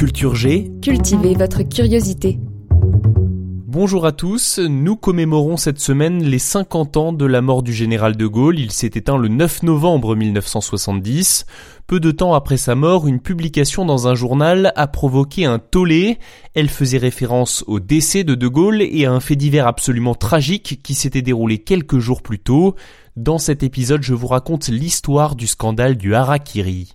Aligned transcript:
Culture 0.00 0.34
G. 0.34 0.72
Cultivez 0.80 1.34
votre 1.34 1.62
curiosité. 1.62 2.38
Bonjour 3.66 4.06
à 4.06 4.12
tous, 4.12 4.58
nous 4.58 4.96
commémorons 4.96 5.58
cette 5.58 5.78
semaine 5.78 6.24
les 6.24 6.38
50 6.38 6.96
ans 6.96 7.12
de 7.12 7.26
la 7.26 7.42
mort 7.42 7.62
du 7.62 7.74
général 7.74 8.16
de 8.16 8.26
Gaulle. 8.26 8.58
Il 8.58 8.72
s'est 8.72 8.92
éteint 8.94 9.18
le 9.18 9.28
9 9.28 9.62
novembre 9.62 10.16
1970. 10.16 11.44
Peu 11.86 12.00
de 12.00 12.10
temps 12.12 12.32
après 12.32 12.56
sa 12.56 12.74
mort, 12.74 13.06
une 13.06 13.20
publication 13.20 13.84
dans 13.84 14.08
un 14.08 14.14
journal 14.14 14.72
a 14.74 14.86
provoqué 14.86 15.44
un 15.44 15.58
tollé. 15.58 16.18
Elle 16.54 16.70
faisait 16.70 16.96
référence 16.96 17.62
au 17.66 17.78
décès 17.78 18.24
de 18.24 18.34
de 18.34 18.48
Gaulle 18.48 18.80
et 18.80 19.04
à 19.04 19.12
un 19.12 19.20
fait 19.20 19.36
divers 19.36 19.66
absolument 19.66 20.14
tragique 20.14 20.80
qui 20.82 20.94
s'était 20.94 21.20
déroulé 21.20 21.58
quelques 21.58 21.98
jours 21.98 22.22
plus 22.22 22.38
tôt. 22.38 22.74
Dans 23.16 23.36
cet 23.36 23.62
épisode, 23.62 24.02
je 24.02 24.14
vous 24.14 24.28
raconte 24.28 24.68
l'histoire 24.68 25.36
du 25.36 25.46
scandale 25.46 25.98
du 25.98 26.14
Harakiri. 26.14 26.94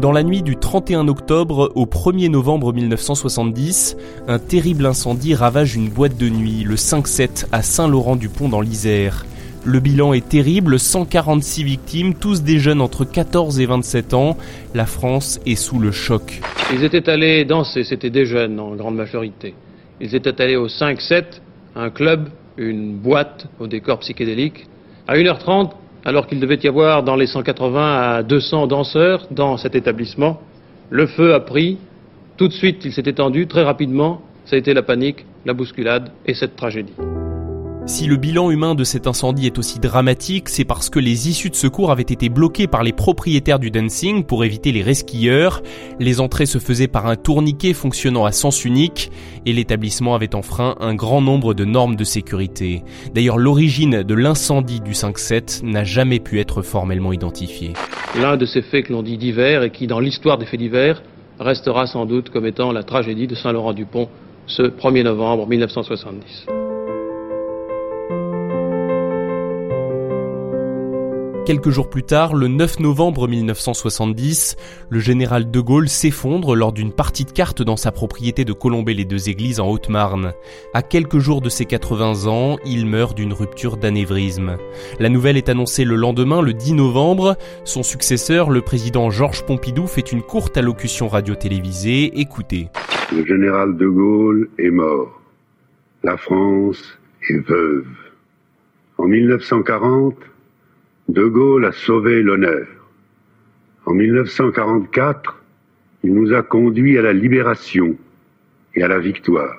Dans 0.00 0.12
la 0.12 0.22
nuit 0.22 0.40
du 0.40 0.56
31 0.56 1.08
octobre 1.08 1.72
au 1.74 1.84
1er 1.84 2.30
novembre 2.30 2.72
1970, 2.72 3.98
un 4.28 4.38
terrible 4.38 4.86
incendie 4.86 5.34
ravage 5.34 5.76
une 5.76 5.90
boîte 5.90 6.16
de 6.16 6.30
nuit, 6.30 6.64
le 6.64 6.76
5-7 6.76 7.44
à 7.52 7.60
Saint-Laurent-du-Pont 7.60 8.48
dans 8.48 8.62
l'Isère. 8.62 9.26
Le 9.62 9.78
bilan 9.78 10.14
est 10.14 10.26
terrible, 10.26 10.78
146 10.78 11.64
victimes, 11.64 12.14
tous 12.14 12.42
des 12.42 12.58
jeunes 12.58 12.80
entre 12.80 13.04
14 13.04 13.60
et 13.60 13.66
27 13.66 14.14
ans. 14.14 14.38
La 14.74 14.86
France 14.86 15.38
est 15.44 15.54
sous 15.54 15.78
le 15.78 15.92
choc. 15.92 16.40
Ils 16.72 16.82
étaient 16.82 17.10
allés 17.10 17.44
danser, 17.44 17.84
c'était 17.84 18.08
des 18.08 18.24
jeunes 18.24 18.58
en 18.58 18.74
grande 18.76 18.96
majorité. 18.96 19.54
Ils 20.00 20.14
étaient 20.14 20.40
allés 20.40 20.56
au 20.56 20.68
5-7, 20.68 21.24
un 21.76 21.90
club, 21.90 22.30
une 22.56 22.96
boîte 22.96 23.48
au 23.58 23.66
décor 23.66 23.98
psychédélique. 23.98 24.66
À 25.06 25.16
1h30, 25.16 25.72
alors 26.04 26.26
qu'il 26.26 26.40
devait 26.40 26.58
y 26.62 26.68
avoir 26.68 27.02
dans 27.02 27.16
les 27.16 27.26
180 27.26 28.00
à 28.00 28.22
200 28.22 28.66
danseurs 28.66 29.26
dans 29.30 29.56
cet 29.56 29.74
établissement. 29.74 30.40
Le 30.90 31.06
feu 31.06 31.34
a 31.34 31.40
pris, 31.40 31.78
tout 32.36 32.48
de 32.48 32.52
suite 32.52 32.84
il 32.84 32.92
s'est 32.92 33.02
étendu 33.06 33.46
très 33.46 33.62
rapidement, 33.62 34.22
ça 34.44 34.56
a 34.56 34.58
été 34.58 34.74
la 34.74 34.82
panique, 34.82 35.24
la 35.44 35.52
bousculade 35.52 36.10
et 36.26 36.34
cette 36.34 36.56
tragédie. 36.56 36.94
Si 37.86 38.06
le 38.06 38.16
bilan 38.16 38.50
humain 38.50 38.74
de 38.74 38.84
cet 38.84 39.06
incendie 39.06 39.46
est 39.46 39.58
aussi 39.58 39.80
dramatique, 39.80 40.48
c'est 40.48 40.64
parce 40.64 40.90
que 40.90 40.98
les 40.98 41.28
issues 41.28 41.50
de 41.50 41.56
secours 41.56 41.90
avaient 41.90 42.02
été 42.02 42.28
bloquées 42.28 42.66
par 42.66 42.82
les 42.82 42.92
propriétaires 42.92 43.58
du 43.58 43.70
dancing 43.70 44.24
pour 44.24 44.44
éviter 44.44 44.70
les 44.70 44.82
resquilleurs. 44.82 45.62
Les 45.98 46.20
entrées 46.20 46.46
se 46.46 46.58
faisaient 46.58 46.88
par 46.88 47.06
un 47.06 47.16
tourniquet 47.16 47.72
fonctionnant 47.72 48.24
à 48.24 48.32
sens 48.32 48.64
unique 48.64 49.10
et 49.44 49.52
l'établissement 49.52 50.14
avait 50.14 50.34
enfreint 50.34 50.76
un 50.78 50.94
grand 50.94 51.20
nombre 51.20 51.52
de 51.52 51.64
normes 51.64 51.96
de 51.96 52.04
sécurité. 52.04 52.84
D'ailleurs, 53.14 53.38
l'origine 53.38 54.02
de 54.02 54.14
l'incendie 54.14 54.80
du 54.80 54.92
5-7 54.92 55.64
n'a 55.64 55.82
jamais 55.82 56.20
pu 56.20 56.38
être 56.38 56.62
formellement 56.62 57.12
identifiée. 57.12 57.72
L'un 58.20 58.36
de 58.36 58.46
ces 58.46 58.62
faits 58.62 58.86
que 58.86 58.92
l'on 58.92 59.02
dit 59.02 59.18
divers 59.18 59.62
et 59.62 59.70
qui, 59.70 59.86
dans 59.86 60.00
l'histoire 60.00 60.38
des 60.38 60.46
faits 60.46 60.60
divers, 60.60 61.02
restera 61.40 61.86
sans 61.86 62.06
doute 62.06 62.30
comme 62.30 62.46
étant 62.46 62.72
la 62.72 62.82
tragédie 62.82 63.26
de 63.26 63.34
Saint-Laurent-du-Pont 63.34 64.08
ce 64.46 64.62
1er 64.62 65.04
novembre 65.04 65.46
1970. 65.46 66.59
Quelques 71.46 71.70
jours 71.70 71.88
plus 71.88 72.02
tard, 72.02 72.34
le 72.34 72.48
9 72.48 72.80
novembre 72.80 73.26
1970, 73.26 74.56
le 74.90 75.00
général 75.00 75.50
de 75.50 75.60
Gaulle 75.60 75.88
s'effondre 75.88 76.54
lors 76.54 76.72
d'une 76.72 76.92
partie 76.92 77.24
de 77.24 77.30
cartes 77.32 77.62
dans 77.62 77.78
sa 77.78 77.92
propriété 77.92 78.44
de 78.44 78.52
Colombey-les-Deux-Églises 78.52 79.58
en 79.58 79.68
Haute-Marne. 79.68 80.34
À 80.74 80.82
quelques 80.82 81.18
jours 81.18 81.40
de 81.40 81.48
ses 81.48 81.64
80 81.64 82.26
ans, 82.26 82.58
il 82.66 82.86
meurt 82.86 83.16
d'une 83.16 83.32
rupture 83.32 83.78
d'anévrisme. 83.78 84.58
La 84.98 85.08
nouvelle 85.08 85.38
est 85.38 85.48
annoncée 85.48 85.84
le 85.84 85.96
lendemain, 85.96 86.42
le 86.42 86.52
10 86.52 86.74
novembre. 86.74 87.36
Son 87.64 87.82
successeur, 87.82 88.50
le 88.50 88.60
président 88.60 89.10
Georges 89.10 89.44
Pompidou, 89.46 89.86
fait 89.86 90.12
une 90.12 90.22
courte 90.22 90.58
allocution 90.58 91.08
radio-télévisée. 91.08 92.20
Écoutez. 92.20 92.68
Le 93.12 93.24
général 93.24 93.76
de 93.76 93.86
Gaulle 93.86 94.50
est 94.58 94.70
mort. 94.70 95.20
La 96.02 96.16
France 96.18 96.98
est 97.28 97.40
veuve. 97.48 97.86
En 98.98 99.06
1940, 99.06 100.14
de 101.10 101.24
Gaulle 101.24 101.64
a 101.64 101.72
sauvé 101.72 102.22
l'honneur. 102.22 102.68
En 103.84 103.94
1944, 103.94 105.42
il 106.04 106.14
nous 106.14 106.32
a 106.32 106.42
conduits 106.42 106.98
à 106.98 107.02
la 107.02 107.12
libération 107.12 107.96
et 108.76 108.84
à 108.84 108.88
la 108.88 109.00
victoire. 109.00 109.56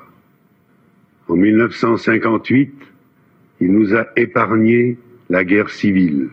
En 1.28 1.36
1958, 1.36 2.74
il 3.60 3.72
nous 3.74 3.94
a 3.94 4.08
épargné 4.16 4.98
la 5.30 5.44
guerre 5.44 5.70
civile. 5.70 6.30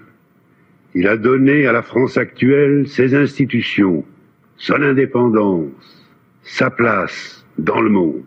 Il 0.95 1.09
a 1.09 1.17
donné 1.17 1.67
à 1.67 1.73
la 1.73 1.83
France 1.83 2.17
actuelle 2.17 2.87
ses 2.87 3.17
institutions, 3.17 4.05
son 4.57 4.81
indépendance, 4.83 6.07
sa 6.43 6.71
place 6.71 7.45
dans 7.59 7.81
le 7.81 7.91
monde. 7.91 8.23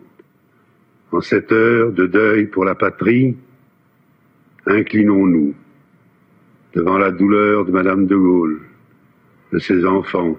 En 1.13 1.21
cette 1.21 1.53
heure 1.53 1.93
de 1.93 2.05
deuil 2.05 2.47
pour 2.47 2.65
la 2.65 2.75
patrie, 2.75 3.37
inclinons-nous 4.65 5.55
devant 6.73 6.97
la 6.97 7.11
douleur 7.11 7.65
de 7.65 7.71
Madame 7.71 8.07
de 8.07 8.15
Gaulle, 8.15 8.61
de 9.51 9.59
ses 9.59 9.85
enfants, 9.85 10.37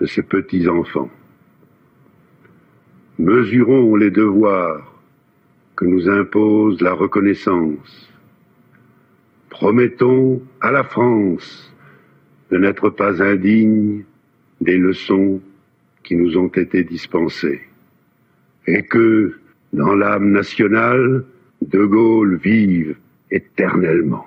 de 0.00 0.06
ses 0.06 0.22
petits-enfants. 0.22 1.10
Mesurons 3.18 3.96
les 3.96 4.10
devoirs 4.10 4.94
que 5.76 5.84
nous 5.84 6.08
impose 6.08 6.80
la 6.80 6.92
reconnaissance. 6.92 8.10
Promettons 9.50 10.42
à 10.60 10.70
la 10.72 10.82
France 10.82 11.72
de 12.50 12.58
n'être 12.58 12.90
pas 12.90 13.22
indigne 13.22 14.04
des 14.60 14.78
leçons 14.78 15.40
qui 16.02 16.16
nous 16.16 16.36
ont 16.36 16.48
été 16.48 16.84
dispensées 16.84 17.62
et 18.66 18.82
que, 18.82 19.38
dans 19.72 19.94
l'âme 19.94 20.30
nationale, 20.30 21.24
De 21.62 21.84
Gaulle 21.84 22.36
vive 22.36 22.96
éternellement. 23.30 24.26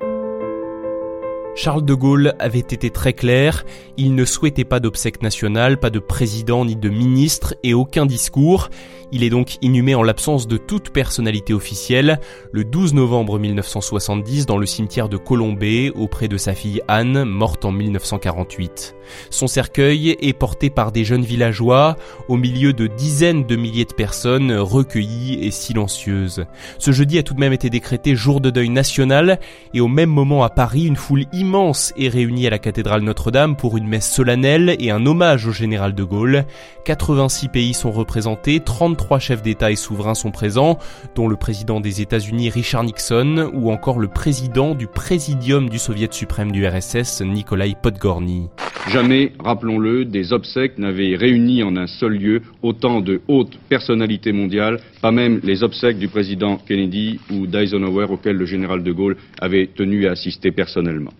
Charles 1.57 1.83
de 1.83 1.95
Gaulle 1.95 2.35
avait 2.37 2.59
été 2.59 2.91
très 2.91 3.13
clair, 3.13 3.65
il 3.97 4.13
ne 4.13 4.25
souhaitait 4.25 4.63
pas 4.63 4.79
d'obsèques 4.79 5.23
nationales, 5.23 5.79
pas 5.79 5.89
de 5.89 5.97
président 5.97 6.63
ni 6.63 6.75
de 6.75 6.87
ministre 6.87 7.55
et 7.63 7.73
aucun 7.73 8.05
discours. 8.05 8.69
Il 9.11 9.23
est 9.23 9.29
donc 9.29 9.57
inhumé 9.61 9.95
en 9.95 10.03
l'absence 10.03 10.47
de 10.47 10.57
toute 10.57 10.91
personnalité 10.91 11.53
officielle 11.53 12.19
le 12.51 12.63
12 12.63 12.93
novembre 12.93 13.39
1970 13.39 14.45
dans 14.45 14.57
le 14.57 14.65
cimetière 14.65 15.07
de 15.09 15.17
Colombey 15.17 15.91
auprès 15.95 16.27
de 16.27 16.37
sa 16.37 16.53
fille 16.53 16.81
Anne, 16.89 17.23
morte 17.23 17.63
en 17.63 17.71
1948. 17.71 18.95
Son 19.29 19.47
cercueil 19.47 20.17
est 20.19 20.33
porté 20.33 20.69
par 20.69 20.91
des 20.91 21.05
jeunes 21.05 21.23
villageois 21.23 21.95
au 22.27 22.35
milieu 22.35 22.73
de 22.73 22.85
dizaines 22.85 23.45
de 23.45 23.55
milliers 23.55 23.85
de 23.85 23.93
personnes 23.93 24.51
recueillies 24.51 25.39
et 25.41 25.51
silencieuses. 25.51 26.45
Ce 26.77 26.91
jeudi 26.91 27.17
a 27.17 27.23
tout 27.23 27.33
de 27.33 27.39
même 27.39 27.53
été 27.53 27.69
décrété 27.69 28.13
jour 28.13 28.41
de 28.41 28.49
deuil 28.49 28.69
national 28.69 29.39
et 29.73 29.79
au 29.79 29.87
même 29.87 30.09
moment 30.09 30.43
à 30.43 30.49
Paris, 30.49 30.85
une 30.85 30.97
foule 30.97 31.23
immense 31.31 31.46
est 31.55 32.09
réunie 32.09 32.45
à 32.45 32.49
la 32.49 32.59
cathédrale 32.59 33.01
Notre-Dame 33.01 33.55
pour 33.55 33.77
une 33.77 33.87
messe 33.87 34.09
solennelle 34.11 34.75
et 34.79 34.91
un 34.91 35.05
hommage 35.05 35.47
au 35.47 35.51
général 35.51 35.95
de 35.95 36.03
Gaulle. 36.03 36.45
86 36.83 37.47
pays 37.47 37.73
sont 37.73 37.91
représentés, 37.91 38.59
33 38.59 39.19
chefs 39.19 39.41
d'État 39.41 39.71
et 39.71 39.75
souverains 39.75 40.15
sont 40.15 40.31
présents, 40.31 40.77
dont 41.15 41.27
le 41.27 41.37
président 41.37 41.79
des 41.79 42.01
États-Unis 42.01 42.49
Richard 42.49 42.83
Nixon 42.83 43.49
ou 43.53 43.71
encore 43.71 43.99
le 43.99 44.09
président 44.09 44.75
du 44.75 44.87
Présidium 44.87 45.69
du 45.69 45.79
Soviet 45.79 46.11
suprême 46.11 46.51
du 46.51 46.67
RSS 46.67 47.21
Nikolai 47.21 47.75
Podgorny. 47.81 48.49
Jamais, 48.91 49.33
rappelons-le, 49.39 50.05
des 50.05 50.31
obsèques 50.31 50.77
n'avaient 50.77 51.17
réuni 51.17 51.61
en 51.61 51.75
un 51.75 51.87
seul 51.87 52.13
lieu 52.13 52.41
autant 52.61 53.01
de 53.01 53.21
hautes 53.27 53.59
personnalités 53.67 54.31
mondiales, 54.31 54.79
pas 55.01 55.11
même 55.11 55.41
les 55.43 55.61
obsèques 55.61 55.99
du 55.99 56.07
président 56.07 56.57
Kennedy 56.57 57.19
ou 57.29 57.47
d'Eisenhower 57.47 58.05
auxquelles 58.09 58.37
le 58.37 58.45
général 58.45 58.83
de 58.83 58.91
Gaulle 58.93 59.17
avait 59.41 59.67
tenu 59.75 60.07
à 60.07 60.11
assister 60.11 60.51
personnellement. 60.51 61.11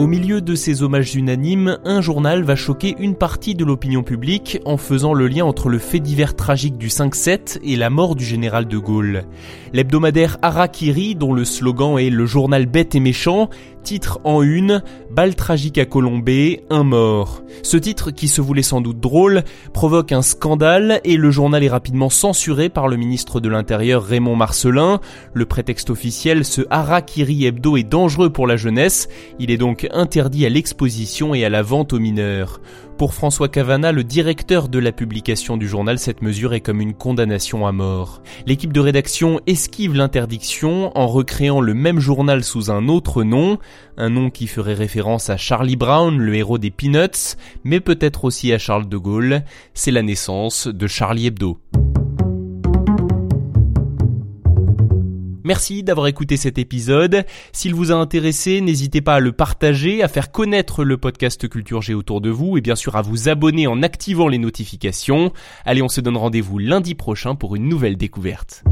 Au 0.00 0.06
milieu 0.06 0.40
de 0.40 0.54
ces 0.54 0.82
hommages 0.82 1.14
unanimes, 1.14 1.76
un 1.84 2.00
journal 2.00 2.42
va 2.42 2.56
choquer 2.56 2.96
une 2.98 3.14
partie 3.14 3.54
de 3.54 3.66
l'opinion 3.66 4.02
publique 4.02 4.58
en 4.64 4.78
faisant 4.78 5.12
le 5.12 5.28
lien 5.28 5.44
entre 5.44 5.68
le 5.68 5.78
fait 5.78 6.00
divers 6.00 6.34
tragique 6.34 6.78
du 6.78 6.88
5-7 6.88 7.58
et 7.62 7.76
la 7.76 7.90
mort 7.90 8.16
du 8.16 8.24
général 8.24 8.66
de 8.66 8.78
Gaulle. 8.78 9.24
L'hebdomadaire 9.74 10.38
Harakiri, 10.40 11.16
dont 11.16 11.34
le 11.34 11.44
slogan 11.44 11.98
est 11.98 12.08
le 12.08 12.24
journal 12.24 12.64
bête 12.64 12.94
et 12.94 13.00
méchant, 13.00 13.50
titre 13.82 14.20
en 14.24 14.42
une 14.42 14.82
Balle 15.10 15.34
tragique 15.34 15.78
à 15.78 15.84
Colombey, 15.84 16.62
un 16.70 16.84
mort. 16.84 17.42
Ce 17.62 17.76
titre, 17.76 18.10
qui 18.10 18.28
se 18.28 18.40
voulait 18.40 18.62
sans 18.62 18.80
doute 18.80 19.00
drôle, 19.00 19.42
provoque 19.72 20.12
un 20.12 20.22
scandale 20.22 21.00
et 21.04 21.16
le 21.16 21.30
journal 21.30 21.64
est 21.64 21.68
rapidement 21.68 22.10
censuré 22.10 22.68
par 22.68 22.86
le 22.86 22.96
ministre 22.96 23.40
de 23.40 23.48
l'Intérieur 23.48 24.04
Raymond 24.04 24.36
Marcelin. 24.36 25.00
Le 25.34 25.46
prétexte 25.46 25.90
officiel, 25.90 26.44
ce 26.44 26.62
Harakiri 26.70 27.46
hebdo 27.46 27.76
est 27.76 27.82
dangereux 27.82 28.30
pour 28.30 28.46
la 28.46 28.56
jeunesse. 28.56 29.08
Il 29.38 29.50
est 29.50 29.56
donc 29.56 29.88
interdit 29.92 30.46
à 30.46 30.48
l'exposition 30.48 31.34
et 31.34 31.44
à 31.44 31.48
la 31.48 31.62
vente 31.62 31.92
aux 31.92 31.98
mineurs. 31.98 32.60
Pour 33.00 33.14
François 33.14 33.48
Cavana, 33.48 33.92
le 33.92 34.04
directeur 34.04 34.68
de 34.68 34.78
la 34.78 34.92
publication 34.92 35.56
du 35.56 35.66
journal, 35.66 35.98
cette 35.98 36.20
mesure 36.20 36.52
est 36.52 36.60
comme 36.60 36.82
une 36.82 36.92
condamnation 36.92 37.66
à 37.66 37.72
mort. 37.72 38.20
L'équipe 38.44 38.74
de 38.74 38.80
rédaction 38.80 39.40
esquive 39.46 39.94
l'interdiction 39.94 40.92
en 40.94 41.06
recréant 41.06 41.62
le 41.62 41.72
même 41.72 41.98
journal 41.98 42.44
sous 42.44 42.70
un 42.70 42.88
autre 42.88 43.22
nom, 43.22 43.58
un 43.96 44.10
nom 44.10 44.28
qui 44.28 44.46
ferait 44.46 44.74
référence 44.74 45.30
à 45.30 45.38
Charlie 45.38 45.76
Brown, 45.76 46.18
le 46.18 46.34
héros 46.34 46.58
des 46.58 46.70
Peanuts, 46.70 47.36
mais 47.64 47.80
peut-être 47.80 48.26
aussi 48.26 48.52
à 48.52 48.58
Charles 48.58 48.86
de 48.86 48.98
Gaulle. 48.98 49.44
C'est 49.72 49.92
la 49.92 50.02
naissance 50.02 50.68
de 50.68 50.86
Charlie 50.86 51.28
Hebdo. 51.28 51.58
Merci 55.50 55.82
d'avoir 55.82 56.06
écouté 56.06 56.36
cet 56.36 56.58
épisode. 56.58 57.24
S'il 57.50 57.74
vous 57.74 57.90
a 57.90 57.96
intéressé, 57.96 58.60
n'hésitez 58.60 59.00
pas 59.00 59.16
à 59.16 59.18
le 59.18 59.32
partager, 59.32 60.00
à 60.00 60.06
faire 60.06 60.30
connaître 60.30 60.84
le 60.84 60.96
podcast 60.96 61.48
Culture 61.48 61.82
G 61.82 61.92
autour 61.92 62.20
de 62.20 62.30
vous 62.30 62.56
et 62.56 62.60
bien 62.60 62.76
sûr 62.76 62.94
à 62.94 63.02
vous 63.02 63.28
abonner 63.28 63.66
en 63.66 63.82
activant 63.82 64.28
les 64.28 64.38
notifications. 64.38 65.32
Allez, 65.64 65.82
on 65.82 65.88
se 65.88 66.00
donne 66.00 66.16
rendez-vous 66.16 66.60
lundi 66.60 66.94
prochain 66.94 67.34
pour 67.34 67.56
une 67.56 67.68
nouvelle 67.68 67.96
découverte. 67.96 68.62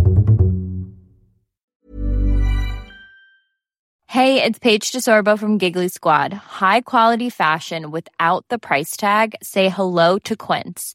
Hey, 4.07 4.41
it's 4.41 4.61
Paige 4.61 4.93
DeSorbo 4.93 5.37
from 5.37 5.59
Giggly 5.59 5.89
Squad. 5.89 6.33
High 6.61 6.83
quality 6.83 7.29
fashion 7.29 7.91
without 7.91 8.45
the 8.51 8.59
price 8.61 8.97
tag. 8.97 9.35
Say 9.43 9.69
hello 9.69 10.21
to 10.21 10.37
Quince. 10.37 10.95